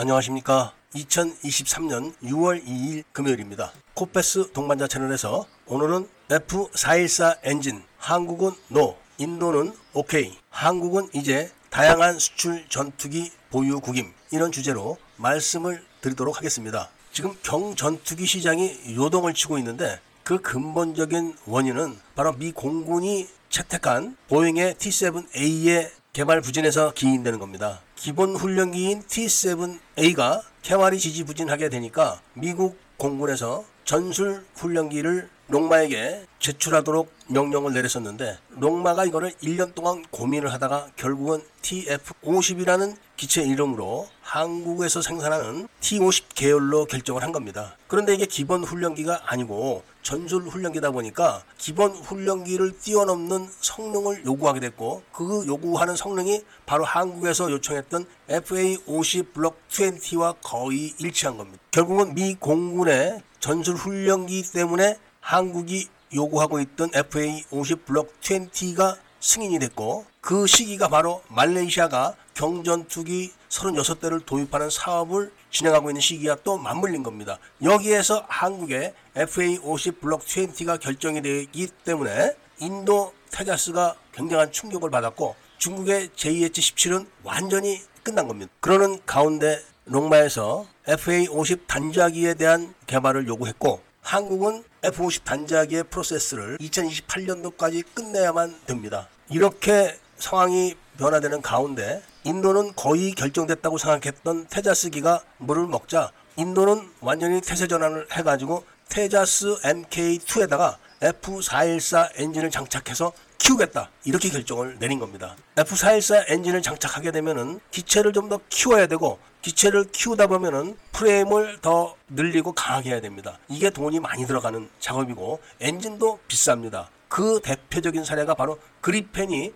안녕하십니까. 0.00 0.72
2023년 0.94 2.14
6월 2.22 2.64
2일 2.64 3.02
금요일입니다. 3.10 3.72
코페스 3.94 4.52
동반자 4.52 4.86
채널에서 4.86 5.44
오늘은 5.66 6.08
F414 6.28 7.38
엔진, 7.42 7.82
한국은 7.96 8.52
NO, 8.70 8.94
인도는 9.18 9.72
OK, 9.94 10.38
한국은 10.50 11.08
이제 11.14 11.50
다양한 11.70 12.20
수출 12.20 12.64
전투기 12.68 13.32
보유국임 13.50 14.12
이런 14.30 14.52
주제로 14.52 14.98
말씀을 15.16 15.84
드리도록 16.00 16.36
하겠습니다. 16.36 16.90
지금 17.10 17.34
경전투기 17.42 18.24
시장이 18.24 18.94
요동을 18.94 19.34
치고 19.34 19.58
있는데 19.58 19.98
그 20.22 20.40
근본적인 20.40 21.34
원인은 21.44 21.98
바로 22.14 22.34
미 22.34 22.52
공군이 22.52 23.26
채택한 23.50 24.16
보잉의 24.28 24.74
T7A의 24.74 25.90
개발 26.18 26.40
부진에서 26.40 26.94
기인되는 26.94 27.38
겁니다. 27.38 27.78
기본 27.94 28.34
훈련기인 28.34 29.02
T7A가 29.02 30.42
개발이 30.62 30.98
지지부진하게 30.98 31.68
되니까 31.68 32.20
미국 32.34 32.76
공군에서 32.96 33.64
전술 33.84 34.44
훈련기를 34.56 35.30
롱마에게 35.48 36.26
제출하도록 36.40 37.10
명령을 37.28 37.72
내렸었는데 37.72 38.38
롱마가 38.50 39.06
이거를 39.06 39.30
1년 39.42 39.74
동안 39.74 40.04
고민을 40.10 40.52
하다가 40.52 40.88
결국은 40.96 41.42
TF50이라는 41.62 42.96
기체 43.16 43.42
이름으로 43.42 44.08
한국에서 44.20 45.00
생산하는 45.00 45.66
T50 45.80 46.24
계열로 46.34 46.84
결정을 46.84 47.22
한 47.22 47.32
겁니다. 47.32 47.76
그런데 47.86 48.14
이게 48.14 48.26
기본 48.26 48.62
훈련기가 48.62 49.22
아니고 49.24 49.82
전술 50.02 50.42
훈련기다 50.42 50.90
보니까 50.90 51.42
기본 51.56 51.92
훈련기를 51.92 52.78
뛰어넘는 52.78 53.48
성능을 53.60 54.24
요구하게 54.26 54.60
됐고 54.60 55.02
그 55.12 55.44
요구하는 55.46 55.96
성능이 55.96 56.44
바로 56.66 56.84
한국에서 56.84 57.50
요청했던 57.50 58.06
FA50 58.28 59.32
블록 59.32 59.58
20와 59.68 60.36
거의 60.42 60.94
일치한 60.98 61.36
겁니다. 61.36 61.58
결국은 61.70 62.14
미 62.14 62.34
공군의 62.34 63.22
전술 63.40 63.76
훈련기 63.76 64.42
때문에 64.52 64.98
한국이 65.28 65.88
요구하고 66.14 66.58
있던 66.60 66.90
FA50 66.90 67.84
블록 67.84 68.18
20가 68.22 68.96
승인이 69.20 69.58
됐고 69.58 70.06
그 70.22 70.46
시기가 70.46 70.88
바로 70.88 71.22
말레이시아가 71.28 72.14
경전투기 72.32 73.30
36대를 73.50 74.24
도입하는 74.24 74.70
사업을 74.70 75.30
진행하고 75.50 75.90
있는 75.90 76.00
시기와 76.00 76.38
또 76.44 76.56
맞물린 76.56 77.02
겁니다. 77.02 77.38
여기에서 77.62 78.24
한국의 78.26 78.94
FA50 79.16 80.00
블록 80.00 80.24
20가 80.24 80.80
결정이 80.80 81.20
되기 81.20 81.68
때문에 81.84 82.34
인도 82.60 83.12
테자스가 83.30 83.96
굉장한 84.12 84.50
충격을 84.50 84.88
받았고 84.88 85.36
중국의 85.58 86.08
JH17은 86.16 87.06
완전히 87.22 87.82
끝난 88.02 88.28
겁니다. 88.28 88.50
그러는 88.60 88.98
가운데 89.04 89.62
롱마에서 89.84 90.66
FA50 90.86 91.66
단자기에 91.66 92.32
대한 92.32 92.72
개발을 92.86 93.28
요구했고 93.28 93.87
한국은 94.08 94.64
F50 94.80 95.24
단자기의 95.24 95.84
프로세스를 95.84 96.56
2028년도까지 96.56 97.84
끝내야만 97.92 98.58
됩니다. 98.64 99.06
이렇게 99.28 99.98
상황이 100.16 100.74
변화되는 100.96 101.42
가운데 101.42 102.02
인도는 102.24 102.72
거의 102.74 103.12
결정됐다고 103.12 103.76
생각했던 103.76 104.46
테자스기가 104.48 105.20
물을 105.36 105.66
먹자 105.66 106.10
인도는 106.36 106.88
완전히 107.02 107.42
태세 107.42 107.66
전환을 107.66 108.06
해가지고 108.10 108.64
테자스 108.88 109.56
MK2에다가 109.60 110.76
F414 111.02 112.08
엔진을 112.16 112.50
장착해서 112.50 113.12
키우겠다 113.36 113.90
이렇게 114.04 114.30
결정을 114.30 114.78
내린 114.78 114.98
겁니다. 114.98 115.36
F414 115.56 116.24
엔진을 116.30 116.62
장착하게 116.62 117.10
되면은 117.10 117.60
기체를 117.70 118.14
좀 118.14 118.30
더 118.30 118.40
키워야 118.48 118.86
되고 118.86 119.18
기체를 119.42 119.90
키우다 119.92 120.26
보면은 120.26 120.76
프레임을 120.92 121.58
더 121.60 121.94
늘리고 122.08 122.52
강하게 122.52 122.90
해야 122.90 123.00
됩니다. 123.00 123.38
이게 123.48 123.70
돈이 123.70 124.00
많이 124.00 124.26
들어가는 124.26 124.68
작업이고 124.80 125.40
엔진도 125.60 126.18
비쌉니다. 126.28 126.88
그 127.08 127.40
대표적인 127.42 128.04
사례가 128.04 128.34
바로 128.34 128.58
그리펜이 128.80 129.52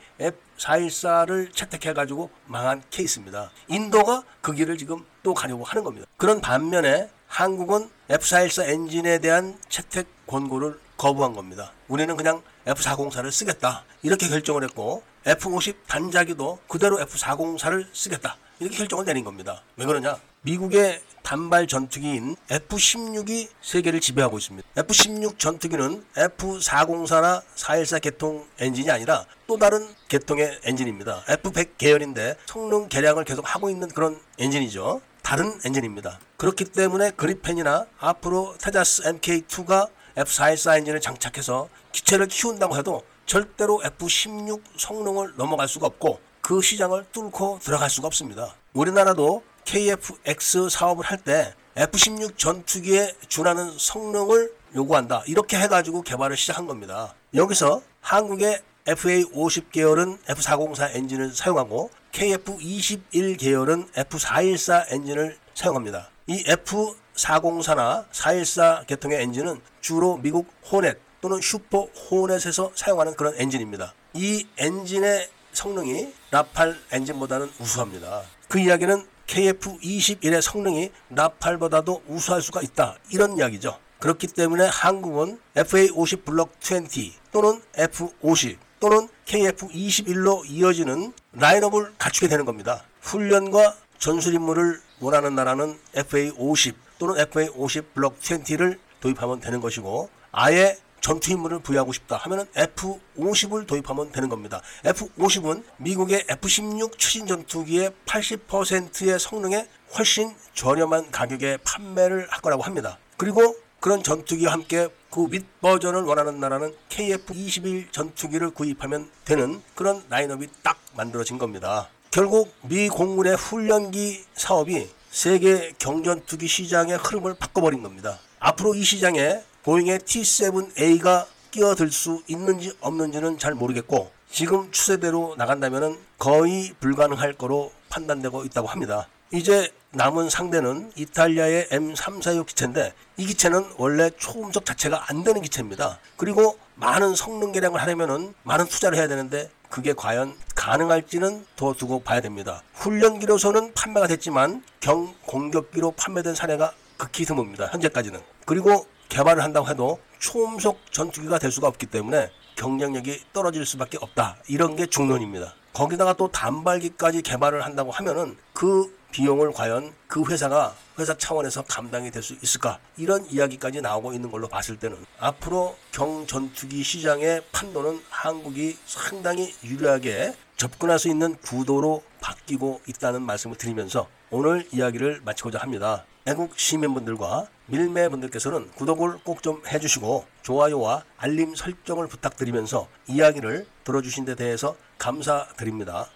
F414를 0.58 1.54
채택해가지고 1.54 2.30
망한 2.46 2.82
케이스입니다. 2.90 3.50
인도가 3.68 4.22
그 4.40 4.52
길을 4.52 4.78
지금 4.78 5.04
또 5.22 5.34
가려고 5.34 5.64
하는 5.64 5.84
겁니다. 5.84 6.06
그런 6.16 6.40
반면에 6.40 7.10
한국은 7.26 7.90
F414 8.08 8.68
엔진에 8.68 9.18
대한 9.18 9.58
채택 9.68 10.06
권고를 10.26 10.78
거부한 10.96 11.34
겁니다. 11.34 11.72
우리는 11.88 12.16
그냥 12.16 12.42
F404를 12.66 13.30
쓰겠다. 13.30 13.84
이렇게 14.02 14.28
결정을 14.28 14.64
했고 14.64 15.02
F50 15.24 15.76
단자기도 15.88 16.58
그대로 16.68 16.98
F404를 16.98 17.86
쓰겠다. 17.92 18.36
이렇게 18.60 18.76
결정을 18.76 19.04
내린 19.04 19.24
겁니다. 19.24 19.62
왜 19.76 19.86
그러냐? 19.86 20.18
미국의 20.42 21.00
단발 21.22 21.66
전투기인 21.66 22.36
F-16이 22.50 23.48
세계를 23.62 24.00
지배하고 24.00 24.38
있습니다. 24.38 24.68
F-16 24.76 25.38
전투기는 25.38 26.04
F-404나 26.16 27.42
414 27.54 27.98
계통 28.00 28.44
엔진이 28.58 28.90
아니라 28.90 29.24
또 29.46 29.56
다른 29.56 29.86
계통의 30.08 30.60
엔진입니다. 30.64 31.24
F-100 31.28 31.78
계열인데 31.78 32.36
성능 32.46 32.88
개량을 32.88 33.24
계속 33.24 33.42
하고 33.54 33.70
있는 33.70 33.88
그런 33.88 34.20
엔진이죠. 34.38 35.00
다른 35.22 35.58
엔진입니다. 35.64 36.18
그렇기 36.36 36.64
때문에 36.64 37.12
그리펜이나 37.12 37.86
앞으로 37.98 38.56
테자스 38.58 39.04
MK2가 39.04 39.88
F414 40.16 40.78
엔진을 40.78 41.00
장착해서 41.00 41.68
기체를 41.92 42.26
키운다고 42.26 42.76
해도 42.76 43.04
절대로 43.26 43.80
F16 43.80 44.60
성능을 44.76 45.34
넘어갈 45.36 45.68
수가 45.68 45.86
없고 45.86 46.20
그 46.52 46.60
시장을 46.60 47.06
뚫고 47.12 47.60
들어갈 47.62 47.88
수가 47.88 48.08
없습니다. 48.08 48.54
우리나라도 48.74 49.42
KFX 49.64 50.68
사업을 50.68 51.02
할 51.02 51.16
때 51.16 51.54
F16 51.76 52.36
전투기에 52.36 53.14
준하는 53.26 53.78
성능을 53.78 54.52
요구한다. 54.74 55.22
이렇게 55.26 55.58
해가지고 55.58 56.02
개발을 56.02 56.36
시작한 56.36 56.66
겁니다. 56.66 57.14
여기서 57.34 57.80
한국의 58.02 58.60
FA50 58.84 59.70
계열은 59.72 60.18
F404 60.26 60.94
엔진을 60.94 61.32
사용하고 61.32 61.90
KF21 62.12 63.38
계열은 63.38 63.88
F414 63.92 64.92
엔진을 64.92 65.38
사용합니다. 65.54 66.10
이 66.26 66.44
F404나 66.44 68.04
414 68.12 68.84
계통의 68.86 69.22
엔진은 69.22 69.58
주로 69.80 70.18
미국 70.18 70.48
호넷 70.70 70.98
또는 71.22 71.40
슈퍼 71.40 71.84
호넷에서 72.10 72.72
사용하는 72.74 73.14
그런 73.14 73.32
엔진입니다. 73.38 73.94
이 74.12 74.46
엔진의 74.58 75.30
성능이 75.52 76.12
라팔 76.30 76.78
엔진보다는 76.90 77.50
우수합니다. 77.58 78.22
그 78.48 78.58
이야기는 78.58 79.06
KF21의 79.26 80.42
성능이 80.42 80.90
라팔보다도 81.10 82.02
우수할 82.08 82.42
수가 82.42 82.60
있다. 82.62 82.96
이런 83.10 83.36
이야기죠. 83.36 83.78
그렇기 83.98 84.26
때문에 84.26 84.66
한국은 84.66 85.38
FA50 85.54 86.24
블록 86.24 86.52
20 86.60 87.30
또는 87.30 87.62
F50 87.74 88.56
또는 88.80 89.08
KF21로 89.26 90.42
이어지는 90.48 91.12
라인업을 91.34 91.94
갖추게 91.98 92.26
되는 92.26 92.44
겁니다. 92.44 92.84
훈련과 93.00 93.76
전술 93.98 94.34
임무를 94.34 94.80
원하는 95.00 95.36
나라는 95.36 95.78
FA50 95.94 96.74
또는 96.98 97.24
FA50 97.24 97.84
블록 97.94 98.18
20를 98.18 98.78
도입하면 99.00 99.40
되는 99.40 99.60
것이고 99.60 100.10
아예 100.32 100.76
전투 101.02 101.32
임무를 101.32 101.58
부여하고 101.58 101.92
싶다 101.92 102.16
하면은 102.16 102.46
F-50을 102.56 103.66
도입하면 103.66 104.12
되는 104.12 104.30
겁니다. 104.30 104.62
F-50은 104.86 105.64
미국의 105.76 106.24
F-16 106.30 106.96
추진 106.96 107.26
전투기의 107.26 107.92
80%의 108.06 109.18
성능에 109.18 109.68
훨씬 109.98 110.34
저렴한 110.54 111.10
가격에 111.10 111.58
판매를 111.58 112.28
할 112.30 112.40
거라고 112.40 112.62
합니다. 112.62 112.98
그리고 113.18 113.54
그런 113.80 114.02
전투기와 114.02 114.52
함께 114.52 114.88
그 115.10 115.26
윗 115.30 115.44
버전을 115.60 116.02
원하는 116.02 116.40
나라는 116.40 116.74
KF-21 116.88 117.92
전투기를 117.92 118.50
구입하면 118.50 119.10
되는 119.26 119.60
그런 119.74 120.02
라인업이 120.08 120.48
딱 120.62 120.78
만들어진 120.94 121.36
겁니다. 121.36 121.88
결국 122.10 122.54
미 122.62 122.88
공군의 122.88 123.36
훈련기 123.36 124.24
사업이 124.34 124.88
세계 125.10 125.72
경전투기 125.78 126.46
시장의 126.46 126.96
흐름을 126.96 127.34
바꿔버린 127.34 127.82
겁니다. 127.82 128.18
앞으로 128.38 128.74
이 128.74 128.82
시장에 128.82 129.42
보잉의 129.62 130.00
T7A가 130.00 131.26
끼어들 131.52 131.90
수 131.92 132.22
있는지 132.26 132.76
없는지는 132.80 133.38
잘 133.38 133.54
모르겠고 133.54 134.10
지금 134.30 134.70
추세대로 134.72 135.34
나간다면 135.36 135.98
거의 136.18 136.72
불가능할 136.80 137.34
거로 137.34 137.70
판단되고 137.90 138.44
있다고 138.44 138.66
합니다. 138.66 139.06
이제 139.32 139.70
남은 139.90 140.30
상대는 140.30 140.90
이탈리아의 140.96 141.66
M346 141.68 142.46
기체인데 142.46 142.92
이 143.18 143.26
기체는 143.26 143.64
원래 143.76 144.10
초음속 144.10 144.64
자체가 144.64 145.04
안 145.08 145.22
되는 145.22 145.42
기체입니다. 145.42 145.98
그리고 146.16 146.58
많은 146.74 147.14
성능 147.14 147.52
개량을 147.52 147.80
하려면 147.80 148.34
많은 148.42 148.66
투자를 148.66 148.98
해야 148.98 149.06
되는데 149.06 149.50
그게 149.68 149.92
과연 149.92 150.34
가능할지는 150.54 151.46
더 151.56 151.72
두고 151.74 152.02
봐야 152.02 152.20
됩니다. 152.20 152.62
훈련기로서는 152.74 153.74
판매가 153.74 154.06
됐지만 154.06 154.62
경공격기로 154.80 155.92
판매된 155.92 156.34
사례가 156.34 156.72
극히 156.96 157.24
드뭅니다. 157.24 157.72
현재까지는. 157.72 158.20
그리고 158.44 158.86
개발을 159.12 159.42
한다고 159.42 159.68
해도 159.68 160.00
초음속 160.20 160.90
전투기가 160.90 161.38
될 161.38 161.52
수가 161.52 161.68
없기 161.68 161.84
때문에 161.84 162.30
경쟁력이 162.56 163.24
떨어질 163.34 163.66
수밖에 163.66 163.98
없다. 164.00 164.36
이런 164.48 164.74
게 164.74 164.86
중론입니다. 164.86 165.54
거기다가 165.74 166.14
또 166.14 166.28
단발기까지 166.28 167.20
개발을 167.20 167.62
한다고 167.62 167.90
하면은 167.90 168.38
그 168.54 168.98
비용을 169.10 169.52
과연 169.52 169.92
그 170.06 170.24
회사가 170.24 170.74
회사 170.98 171.14
차원에서 171.16 171.64
감당이 171.64 172.10
될 172.10 172.22
수 172.22 172.34
있을까 172.42 172.78
이런 172.96 173.26
이야기까지 173.26 173.82
나오고 173.82 174.14
있는 174.14 174.30
걸로 174.30 174.48
봤을 174.48 174.78
때는 174.78 174.96
앞으로 175.18 175.76
경전투기 175.90 176.82
시장의 176.82 177.42
판도는 177.52 178.00
한국이 178.08 178.78
상당히 178.86 179.52
유리하게 179.62 180.34
접근할 180.56 180.98
수 180.98 181.08
있는 181.08 181.36
구도로 181.36 182.02
바뀌고 182.22 182.80
있다는 182.88 183.20
말씀을 183.22 183.58
드리면서 183.58 184.08
오늘 184.30 184.66
이야기를 184.72 185.20
마치고자 185.22 185.58
합니다. 185.58 186.06
애국 186.24 186.56
시민분들과 186.56 187.48
밀매분들께서는 187.66 188.70
구독을 188.72 189.18
꼭 189.24 189.42
좀 189.42 189.60
해주시고 189.66 190.24
좋아요와 190.42 191.02
알림 191.16 191.56
설정을 191.56 192.06
부탁드리면서 192.06 192.86
이야기를 193.08 193.66
들어주신 193.82 194.24
데 194.24 194.36
대해서 194.36 194.76
감사드립니다. 194.98 196.08